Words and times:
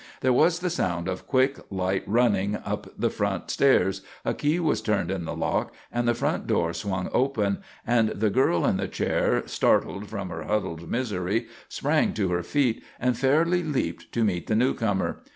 There 0.21 0.33
was 0.33 0.61
the 0.61 0.71
sound 0.71 1.07
of 1.07 1.27
quick, 1.27 1.59
light 1.69 2.01
running 2.07 2.55
up 2.55 2.87
the 2.97 3.11
front 3.11 3.51
stairs, 3.51 4.01
a 4.25 4.33
key 4.33 4.59
was 4.59 4.81
turned 4.81 5.11
in 5.11 5.25
the 5.25 5.35
lock, 5.35 5.75
the 5.93 6.15
front 6.15 6.47
door 6.47 6.73
swung 6.73 7.07
open, 7.13 7.59
and 7.85 8.09
the 8.09 8.31
girl 8.31 8.65
in 8.65 8.77
the 8.77 8.87
chair, 8.87 9.43
startled 9.45 10.07
from 10.09 10.29
her 10.29 10.41
huddled 10.45 10.89
misery, 10.89 11.45
sprang 11.69 12.13
to 12.15 12.29
her 12.29 12.41
feet 12.41 12.83
and 12.99 13.15
fairly 13.15 13.61
leaped 13.61 14.11
to 14.13 14.23
meet 14.23 14.47
the 14.47 14.55
newcomer. 14.55 15.21